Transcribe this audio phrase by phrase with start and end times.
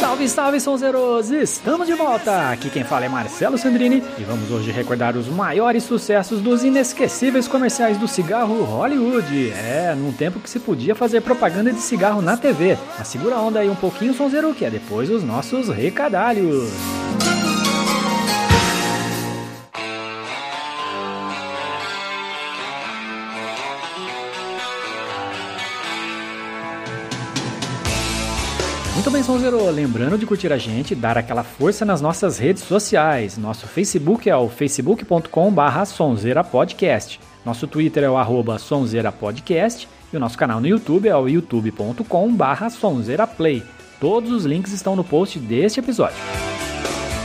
[0.00, 1.30] Salve, salve, sonzeros!
[1.30, 2.50] Estamos de volta!
[2.50, 7.48] Aqui quem fala é Marcelo Sandrini e vamos hoje recordar os maiores sucessos dos inesquecíveis
[7.48, 9.50] comerciais do cigarro Hollywood.
[9.50, 12.78] É, num tempo que se podia fazer propaganda de cigarro na TV.
[12.98, 16.70] Mas segura a onda aí um pouquinho, sonzero, que é depois os nossos recadalhos.
[29.24, 29.70] Bem, Sonzero.
[29.70, 33.38] Lembrando de curtir a gente, dar aquela força nas nossas redes sociais.
[33.38, 37.18] Nosso Facebook é o facebook.com.br sonzerapodcast.
[37.42, 39.88] Nosso Twitter é o arroba sonzerapodcast.
[40.12, 43.62] E o nosso canal no YouTube é o youtube.com.br sonzeraplay.
[43.98, 46.18] Todos os links estão no post deste episódio.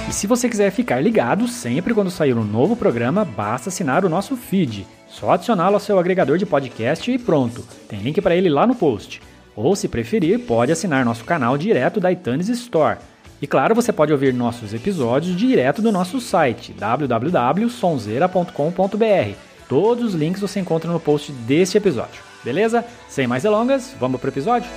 [0.08, 4.10] E se você quiser ficar ligado sempre quando sair um novo programa, basta assinar o
[4.10, 4.88] nosso feed.
[5.06, 7.62] Só adicioná-lo ao seu agregador de podcast e pronto.
[7.90, 9.22] Tem link para ele lá no post.
[9.56, 12.98] Ou, se preferir, pode assinar nosso canal direto da iTunes Store.
[13.42, 19.36] E claro, você pode ouvir nossos episódios direto do nosso site www.sonzeira.com.br.
[19.68, 22.22] Todos os links você encontra no post deste episódio.
[22.44, 22.84] Beleza?
[23.08, 24.70] Sem mais delongas, vamos pro episódio?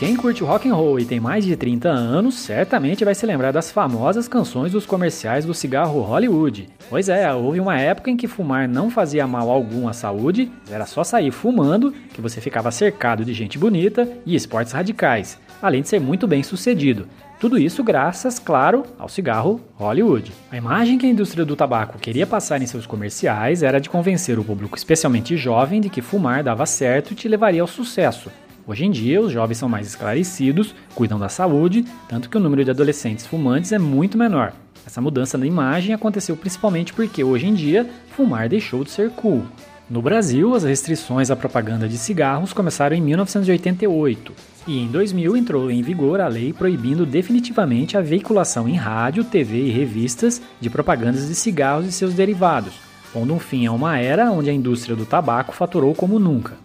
[0.00, 3.52] Quem curte rock and roll e tem mais de 30 anos, certamente vai se lembrar
[3.52, 6.70] das famosas canções dos comerciais do cigarro Hollywood.
[6.88, 10.86] Pois é, houve uma época em que fumar não fazia mal algum à saúde, era
[10.86, 15.90] só sair fumando que você ficava cercado de gente bonita e esportes radicais, além de
[15.90, 17.06] ser muito bem sucedido.
[17.38, 20.32] Tudo isso graças, claro, ao cigarro Hollywood.
[20.50, 24.38] A imagem que a indústria do tabaco queria passar em seus comerciais era de convencer
[24.38, 28.30] o público, especialmente jovem, de que fumar dava certo e te levaria ao sucesso.
[28.66, 32.64] Hoje em dia, os jovens são mais esclarecidos, cuidam da saúde, tanto que o número
[32.64, 34.52] de adolescentes fumantes é muito menor.
[34.86, 39.44] Essa mudança na imagem aconteceu principalmente porque hoje em dia fumar deixou de ser cool.
[39.88, 44.32] No Brasil, as restrições à propaganda de cigarros começaram em 1988
[44.68, 49.64] e em 2000 entrou em vigor a lei proibindo definitivamente a veiculação em rádio, TV
[49.64, 52.74] e revistas de propagandas de cigarros e seus derivados,
[53.12, 56.56] pondo um fim a uma era onde a indústria do tabaco faturou como nunca.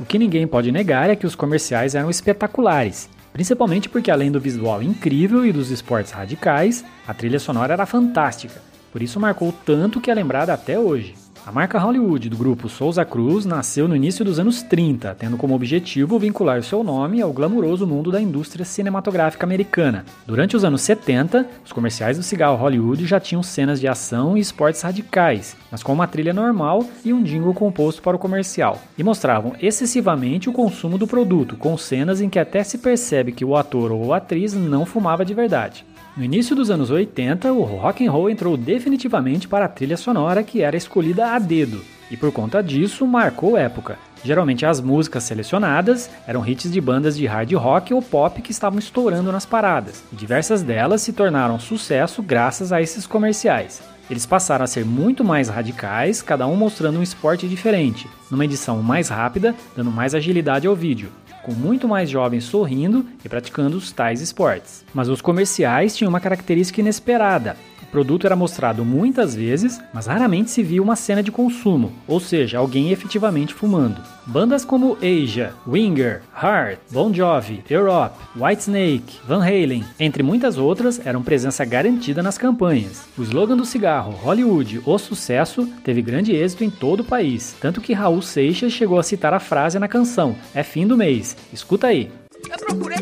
[0.00, 4.40] O que ninguém pode negar é que os comerciais eram espetaculares, principalmente porque além do
[4.40, 8.62] visual incrível e dos esportes radicais, a trilha sonora era fantástica.
[8.90, 11.14] Por isso marcou tanto que é lembrada até hoje.
[11.46, 15.54] A marca Hollywood do grupo Souza Cruz nasceu no início dos anos 30, tendo como
[15.54, 20.04] objetivo vincular seu nome ao glamuroso mundo da indústria cinematográfica americana.
[20.26, 24.40] Durante os anos 70, os comerciais do cigarro Hollywood já tinham cenas de ação e
[24.40, 29.02] esportes radicais, mas com uma trilha normal e um jingle composto para o comercial, e
[29.02, 33.56] mostravam excessivamente o consumo do produto, com cenas em que até se percebe que o
[33.56, 35.86] ator ou atriz não fumava de verdade.
[36.20, 40.42] No início dos anos 80, o rock and roll entrou definitivamente para a trilha sonora
[40.42, 43.98] que era escolhida a dedo, e por conta disso marcou época.
[44.22, 48.78] Geralmente as músicas selecionadas eram hits de bandas de hard rock ou pop que estavam
[48.78, 53.82] estourando nas paradas, e diversas delas se tornaram sucesso graças a esses comerciais.
[54.10, 58.82] Eles passaram a ser muito mais radicais, cada um mostrando um esporte diferente, numa edição
[58.82, 61.08] mais rápida, dando mais agilidade ao vídeo
[61.42, 64.84] com muito mais jovens sorrindo e praticando os tais esportes.
[64.92, 67.56] Mas os comerciais tinham uma característica inesperada.
[67.90, 72.58] Produto era mostrado muitas vezes, mas raramente se via uma cena de consumo, ou seja,
[72.58, 74.00] alguém efetivamente fumando.
[74.26, 81.22] Bandas como Asia, Winger, Heart, Bon Jovi, Europe, Whitesnake, Van Halen, entre muitas outras, eram
[81.22, 83.08] presença garantida nas campanhas.
[83.18, 87.80] O slogan do cigarro Hollywood, o sucesso, teve grande êxito em todo o país, tanto
[87.80, 91.36] que Raul Seixas chegou a citar a frase na canção: É fim do mês.
[91.52, 92.10] Escuta aí.
[92.48, 92.98] Eu procurei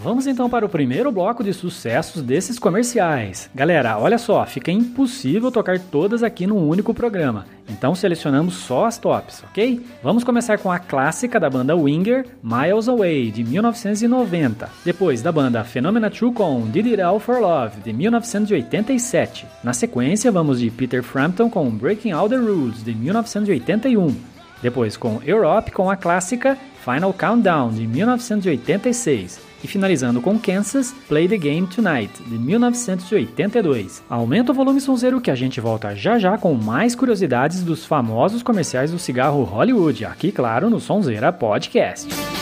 [0.00, 3.50] Vamos então para o primeiro bloco de sucessos desses comerciais.
[3.52, 7.46] Galera, olha só, fica impossível tocar todas aqui num único programa.
[7.68, 9.84] Então selecionamos só as tops, ok?
[10.00, 14.68] Vamos começar com a clássica da banda Winger, Miles Away, de 1990.
[14.84, 19.46] Depois da banda Phenomena 2 com Did It All For Love, de 1987.
[19.64, 24.14] Na sequência, vamos de Peter Frampton com Breaking All The Rules, de 1981.
[24.62, 31.28] Depois com Europe com a clássica Final Countdown, de 1986 e finalizando com Kansas, Play
[31.28, 34.02] the Game Tonight, de 1982.
[34.08, 38.42] Aumenta o volume sonzeiro que a gente volta já já com mais curiosidades dos famosos
[38.42, 42.37] comerciais do cigarro Hollywood, aqui claro no Sonzeira Podcast.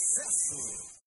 [0.00, 0.99] Love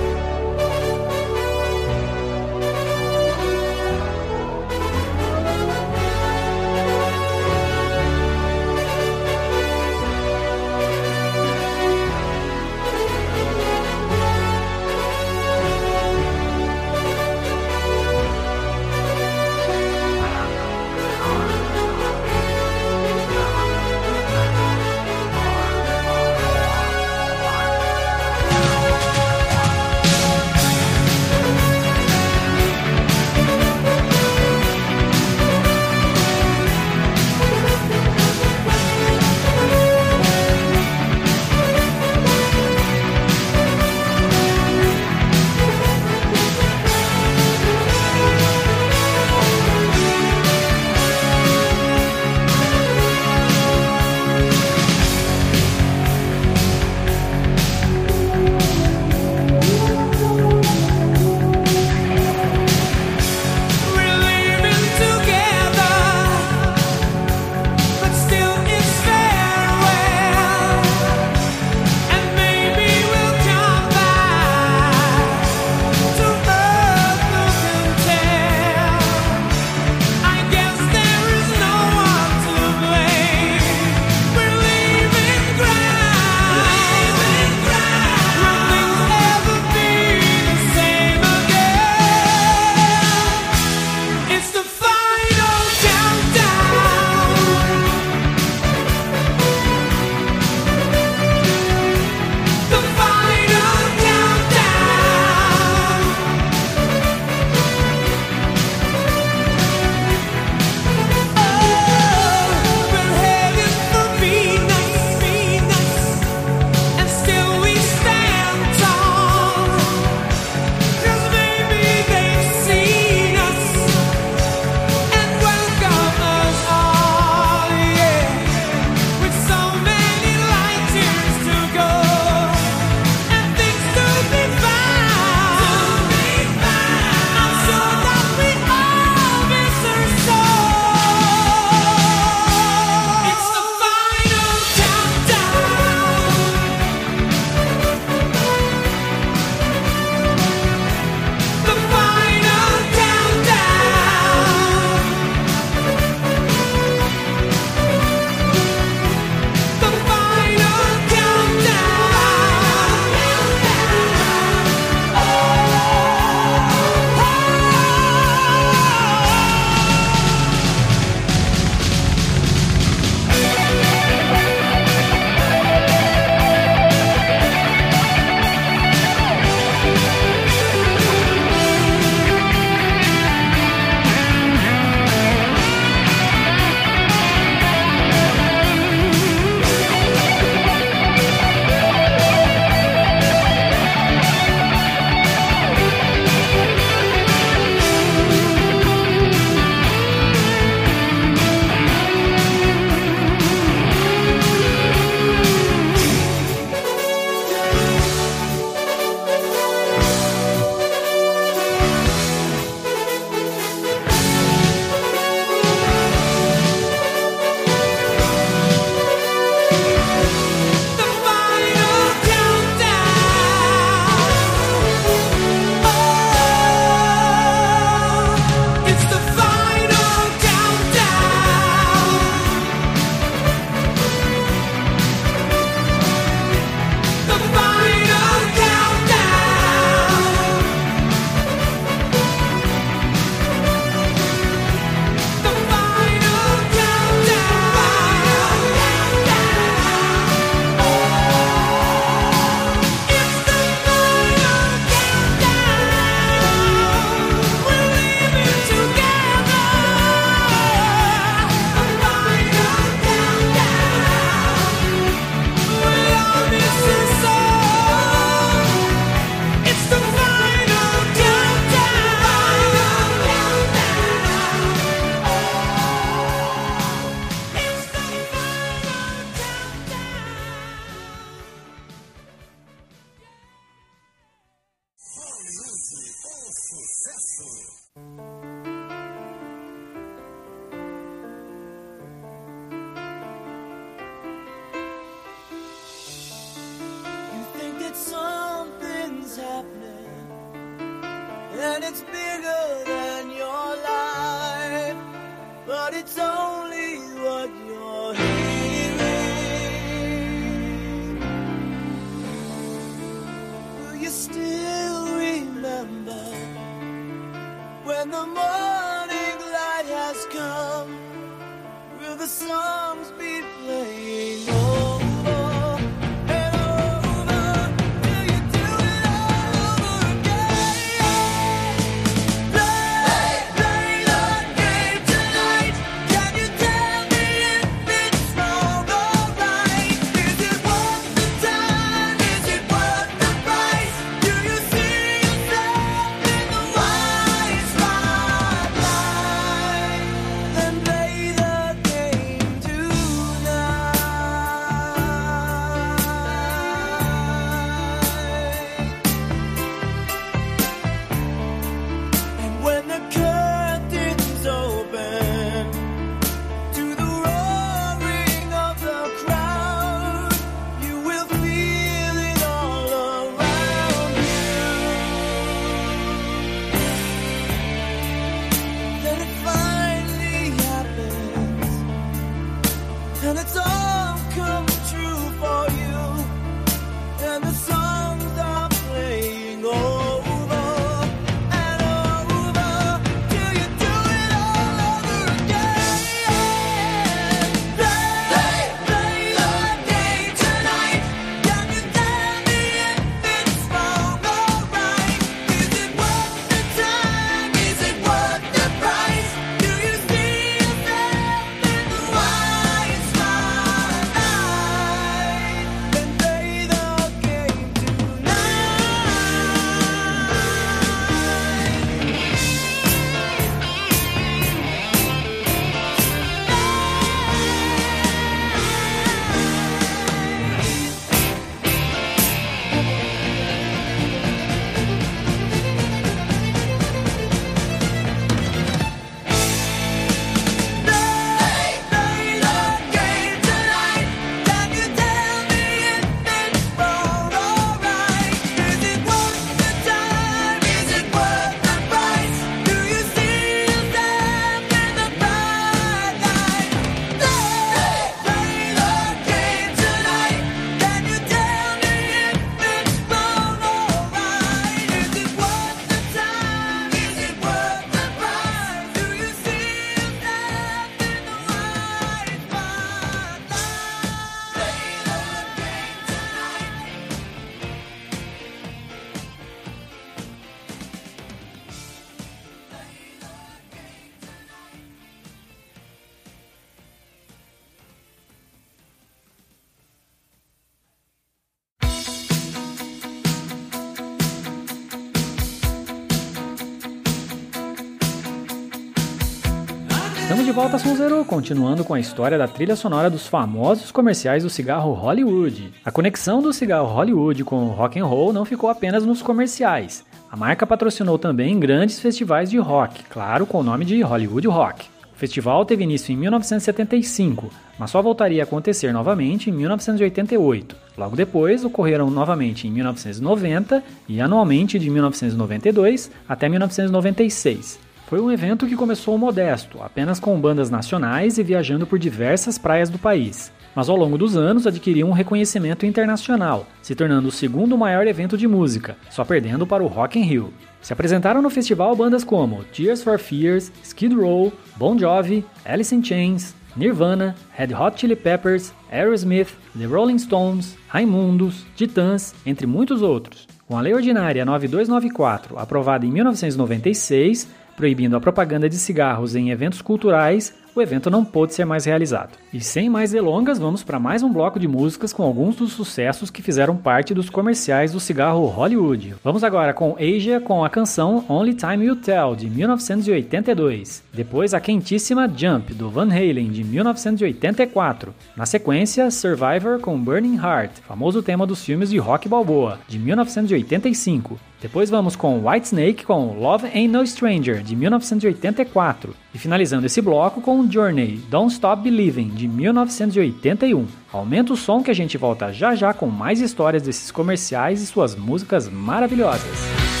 [500.61, 505.73] volta, Sonzero, continuando com a história da trilha sonora dos famosos comerciais do cigarro Hollywood.
[505.83, 510.05] A conexão do cigarro Hollywood com o rock and roll não ficou apenas nos comerciais.
[510.29, 514.85] A marca patrocinou também grandes festivais de rock, claro, com o nome de Hollywood Rock.
[515.11, 520.75] O festival teve início em 1975, mas só voltaria a acontecer novamente em 1988.
[520.95, 527.90] Logo depois, ocorreram novamente em 1990 e anualmente de 1992 até 1996.
[528.11, 532.89] Foi um evento que começou modesto, apenas com bandas nacionais e viajando por diversas praias
[532.89, 533.53] do país.
[533.73, 538.37] Mas ao longo dos anos adquiriu um reconhecimento internacional, se tornando o segundo maior evento
[538.37, 540.53] de música, só perdendo para o Rock in Rio.
[540.81, 546.03] Se apresentaram no festival bandas como Tears for Fears, Skid Row, Bon Jovi, Alice in
[546.03, 553.47] Chains, Nirvana, Red Hot Chili Peppers, Aerosmith, The Rolling Stones, Raimundos, Titãs, entre muitos outros.
[553.65, 559.81] Com a Lei Ordinária 9294, aprovada em 1996, proibindo a propaganda de cigarros em eventos
[559.81, 562.37] culturais, o evento não pôde ser mais realizado.
[562.53, 566.29] E sem mais delongas, vamos para mais um bloco de músicas com alguns dos sucessos
[566.29, 569.15] que fizeram parte dos comerciais do cigarro Hollywood.
[569.23, 574.03] Vamos agora com Asia com a canção Only Time You Tell de 1982.
[574.13, 578.13] Depois a quentíssima Jump do Van Halen de 1984.
[578.35, 584.50] Na sequência, Survivor com Burning Heart, famoso tema dos filmes de Rock Balboa de 1985.
[584.61, 590.39] Depois vamos com Whitesnake com Love Ain't No Stranger de 1984 e finalizando esse bloco
[590.39, 593.87] com Journey Don't Stop Believing de 1981.
[594.13, 597.87] Aumenta o som que a gente volta já já com mais histórias desses comerciais e
[597.87, 600.00] suas músicas maravilhosas.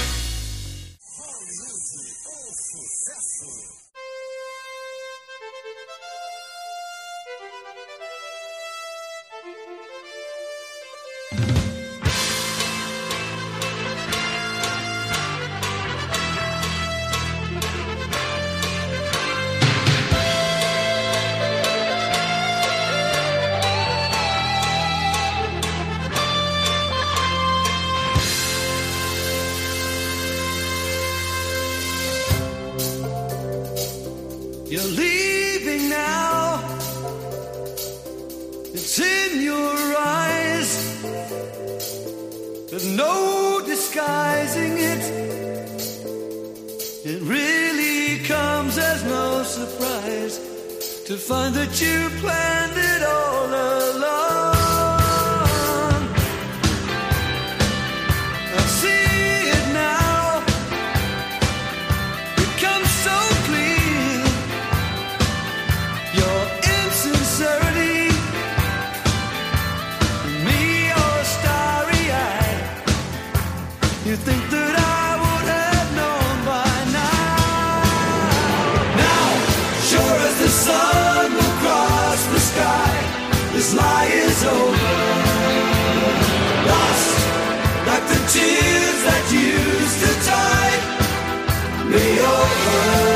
[92.11, 93.10] be over.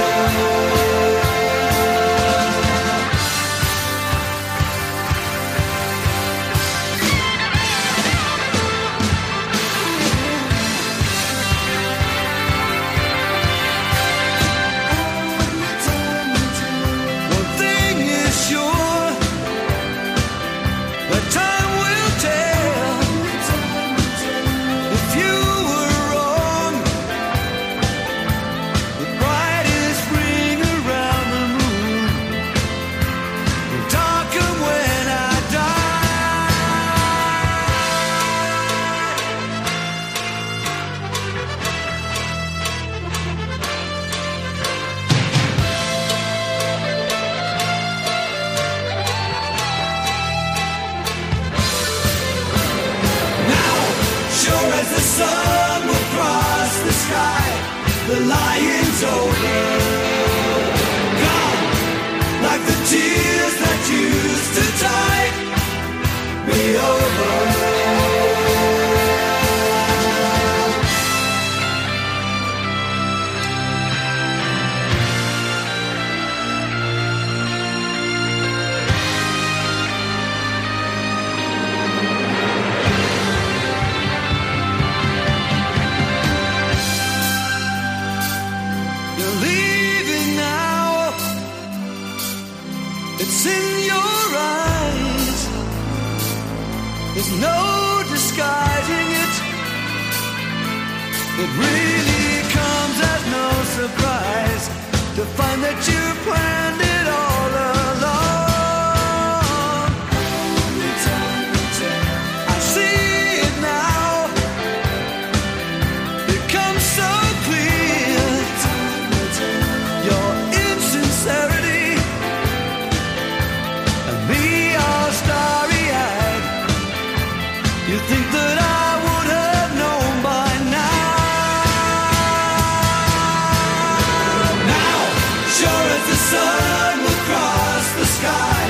[138.25, 138.63] sky.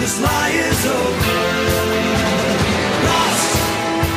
[0.00, 1.40] This lie is over.
[3.08, 3.52] Lost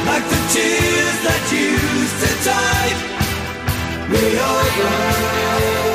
[0.10, 3.00] like the tears that used to tide
[4.12, 4.24] me
[4.56, 5.87] over.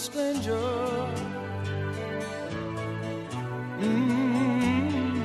[0.00, 0.56] stranger.
[3.80, 5.20] hmm.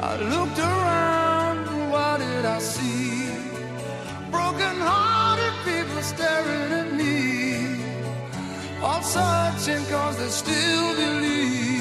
[0.00, 3.30] I looked around, what did I see?
[4.32, 7.16] Broken hearted people staring at me,
[8.82, 11.79] all searching cause they still believe.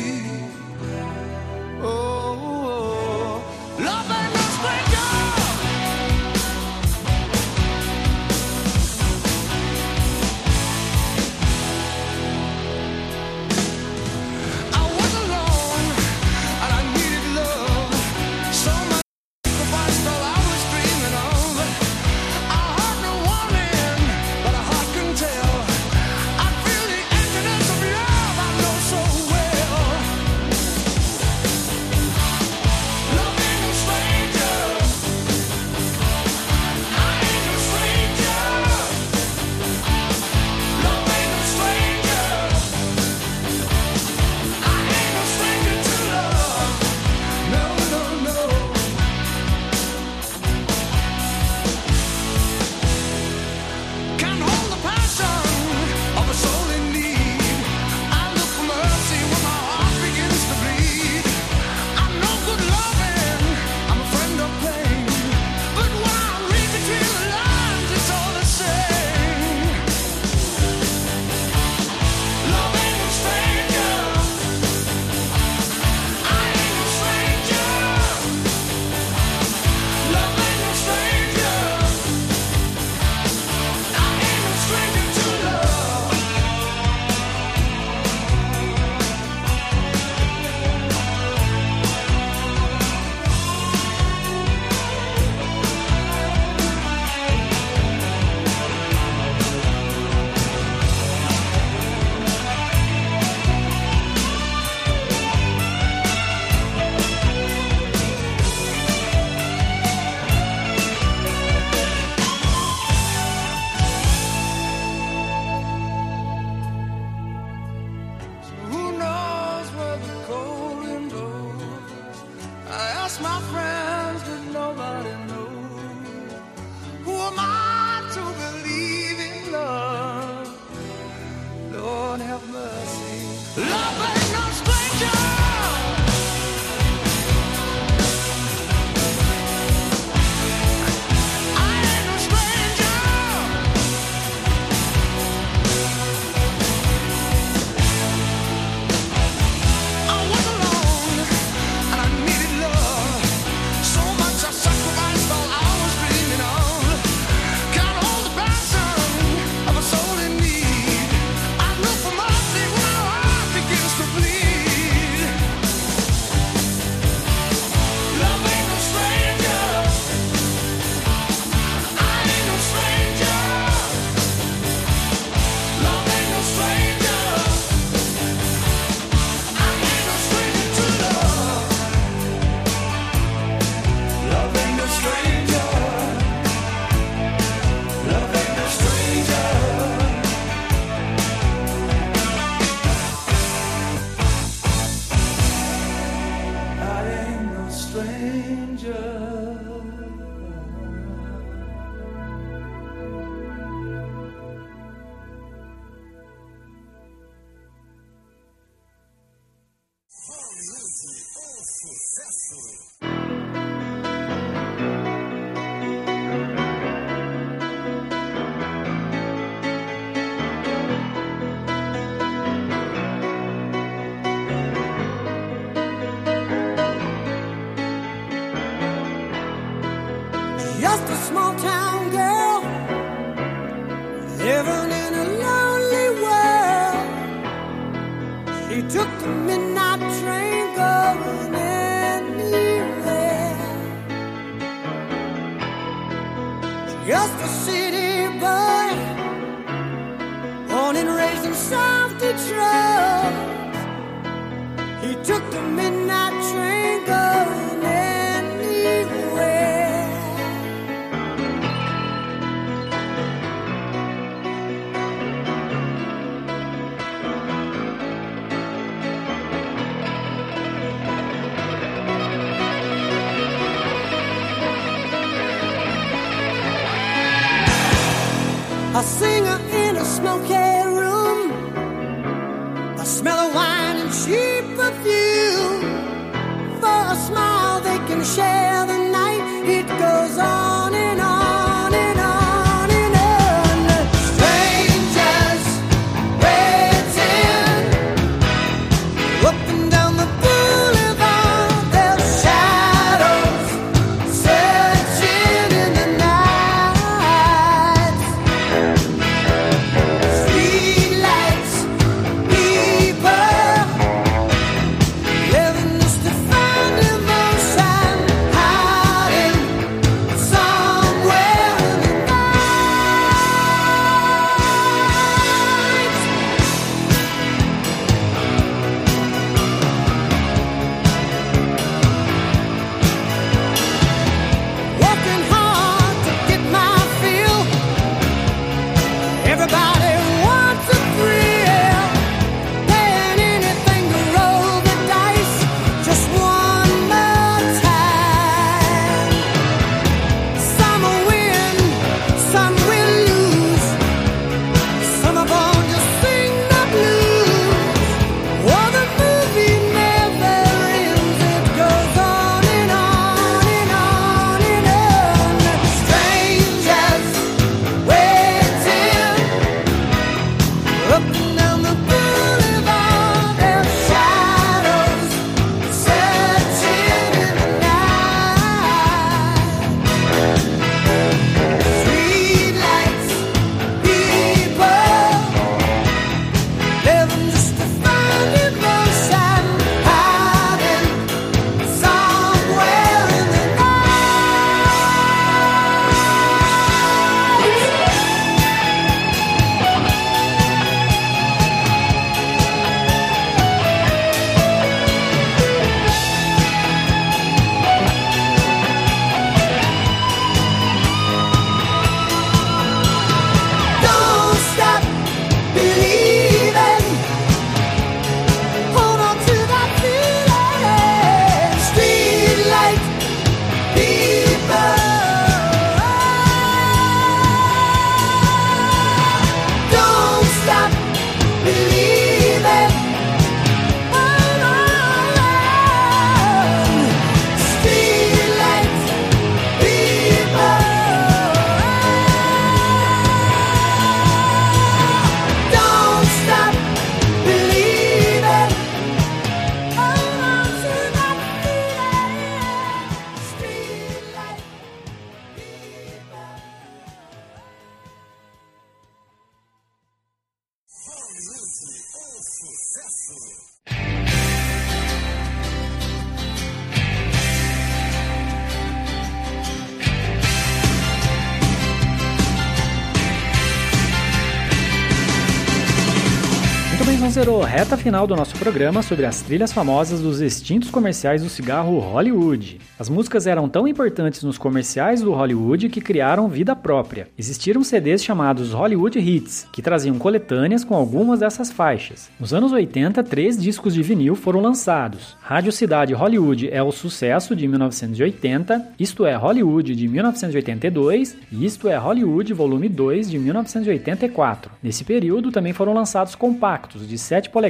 [477.80, 482.78] Reta final do nosso programa sobre as trilhas famosas dos extintos comerciais do cigarro Hollywood.
[483.00, 487.30] As músicas eram tão importantes nos comerciais do Hollywood que criaram vida própria.
[487.38, 492.30] Existiram CDs chamados Hollywood Hits, que traziam coletâneas com algumas dessas faixas.
[492.38, 495.38] Nos anos 80, três discos de vinil foram lançados.
[495.40, 501.88] Rádio Cidade Hollywood é o sucesso de 1980, Isto é Hollywood de 1982 e Isto
[501.88, 504.70] é Hollywood Volume 2 de 1984.
[504.84, 507.69] Nesse período também foram lançados compactos de 7 polegadas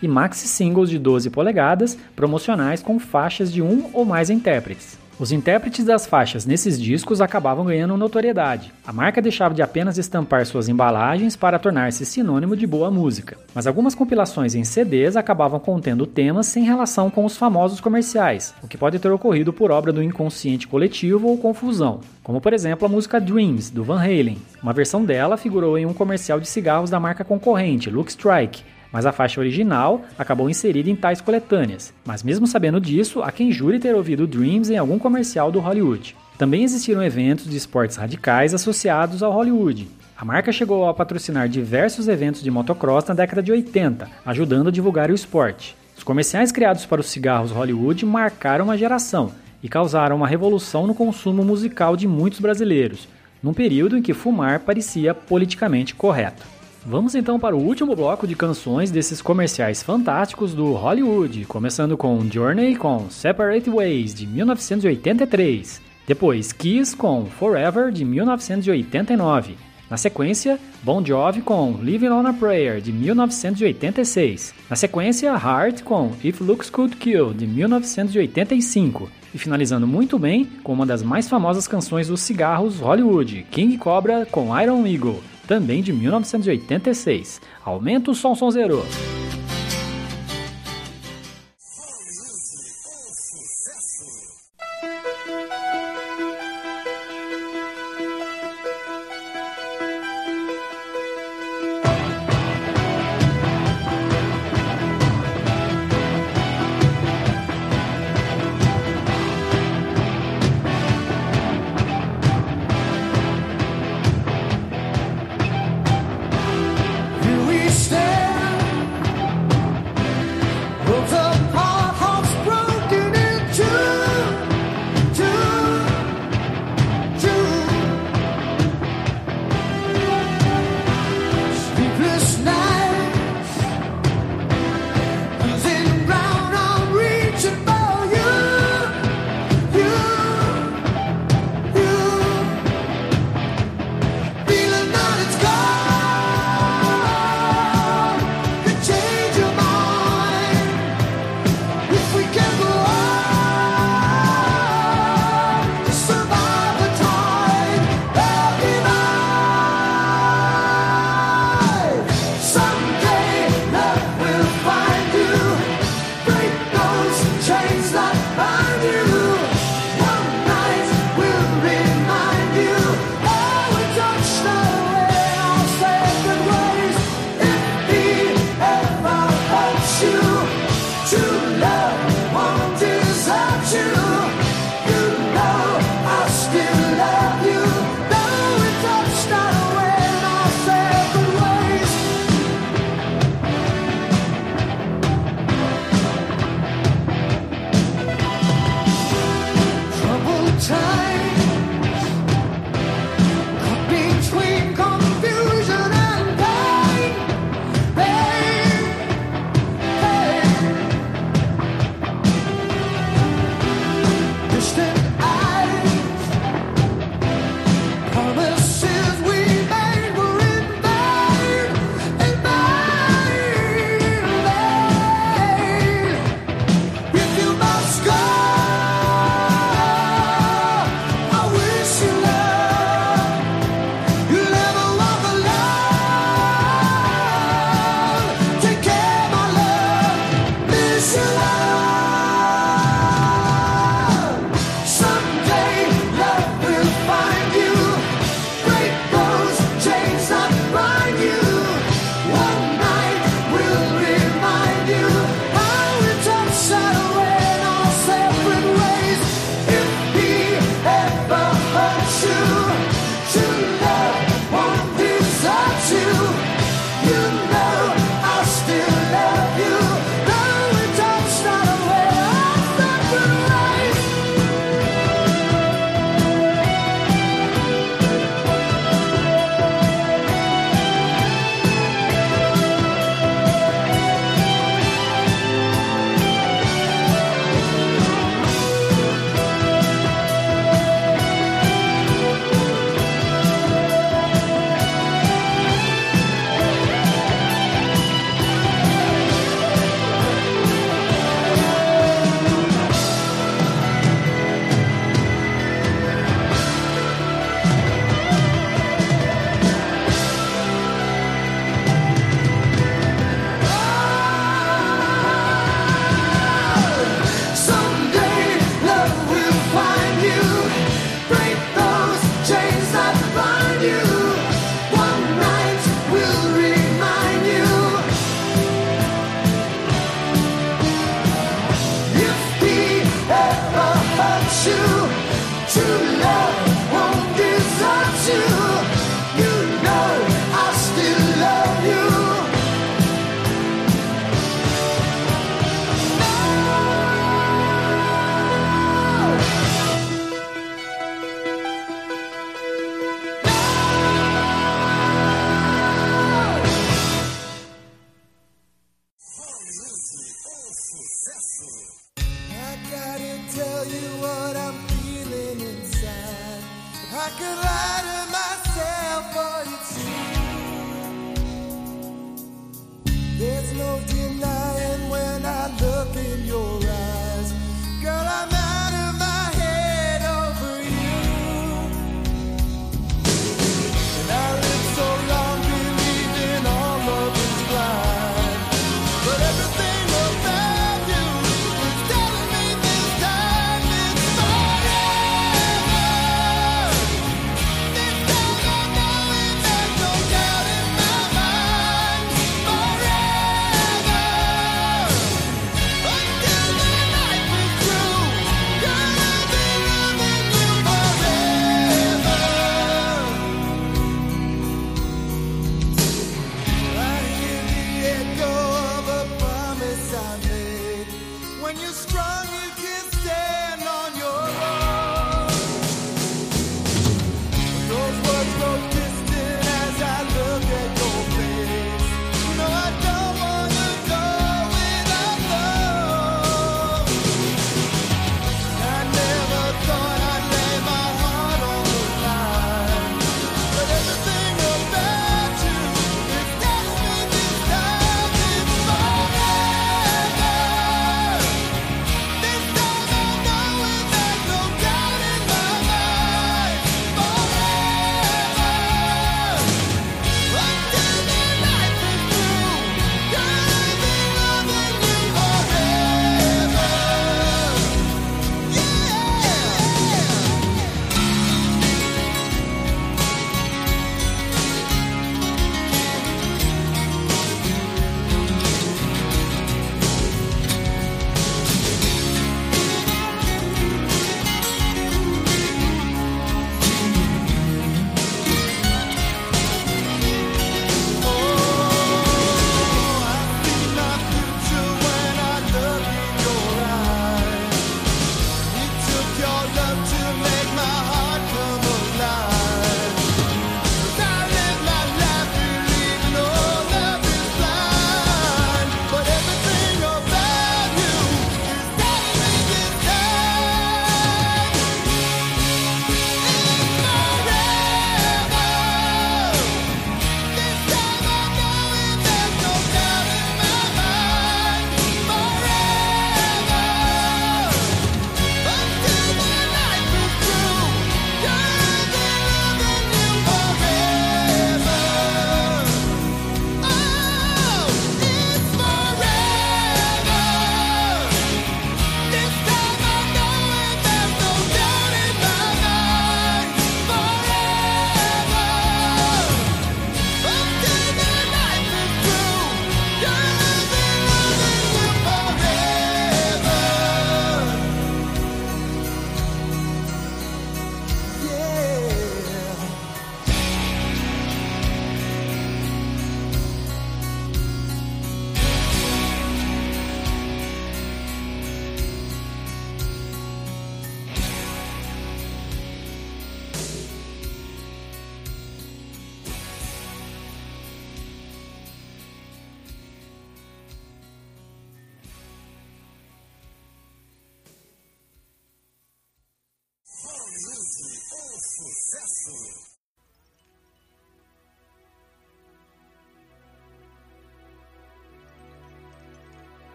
[0.00, 4.98] e maxi singles de 12 polegadas, promocionais com faixas de um ou mais intérpretes.
[5.18, 8.70] Os intérpretes das faixas nesses discos acabavam ganhando notoriedade.
[8.86, 13.38] A marca deixava de apenas estampar suas embalagens para tornar-se sinônimo de boa música.
[13.54, 18.68] Mas algumas compilações em CDs acabavam contendo temas sem relação com os famosos comerciais, o
[18.68, 22.00] que pode ter ocorrido por obra do inconsciente coletivo ou confusão.
[22.22, 24.36] Como por exemplo a música Dreams, do Van Halen.
[24.62, 28.62] Uma versão dela figurou em um comercial de cigarros da marca concorrente, Look Strike,
[28.96, 31.92] mas a faixa original acabou inserida em tais coletâneas.
[32.02, 36.16] Mas mesmo sabendo disso, há quem jure ter ouvido Dreams em algum comercial do Hollywood.
[36.38, 39.86] Também existiram eventos de esportes radicais associados ao Hollywood.
[40.16, 44.72] A marca chegou a patrocinar diversos eventos de motocross na década de 80, ajudando a
[44.72, 45.76] divulgar o esporte.
[45.94, 49.30] Os comerciais criados para os cigarros Hollywood marcaram uma geração
[49.62, 53.06] e causaram uma revolução no consumo musical de muitos brasileiros,
[53.42, 56.55] num período em que fumar parecia politicamente correto.
[56.88, 62.24] Vamos então para o último bloco de canções desses comerciais fantásticos do Hollywood, começando com
[62.30, 69.56] Journey com Separate Ways de 1983, depois Kiss com Forever de 1989.
[69.90, 74.54] Na sequência, Bon Jovi com Living on a Prayer de 1986.
[74.70, 79.10] Na sequência, Heart com If Looks Could Kill de 1985.
[79.34, 84.24] E finalizando muito bem com uma das mais famosas canções dos cigarros Hollywood, King Cobra
[84.24, 87.40] com Iron Eagle também de 1986.
[87.64, 88.50] Aumenta o som, som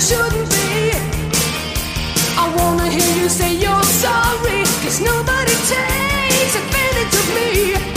[0.00, 0.92] shouldn't be.
[2.38, 7.89] I wanna hear you say you're sorry, cause nobody takes advantage of me.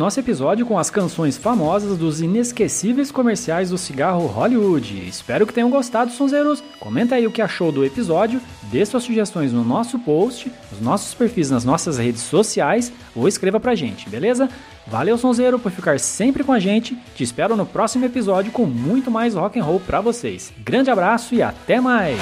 [0.00, 5.06] Nosso episódio com as canções famosas dos inesquecíveis comerciais do cigarro Hollywood.
[5.06, 6.64] Espero que tenham gostado, sonzeiros.
[6.80, 8.40] Comenta aí o que achou do episódio,
[8.72, 13.60] dê suas sugestões no nosso post, nos nossos perfis nas nossas redes sociais ou escreva
[13.60, 14.48] pra gente, beleza?
[14.86, 16.96] Valeu, sonzeiro, por ficar sempre com a gente.
[17.14, 20.50] Te espero no próximo episódio com muito mais rock and roll pra vocês.
[20.64, 22.18] Grande abraço e até mais.